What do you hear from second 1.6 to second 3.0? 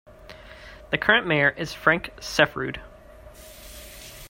Frank Seffrood.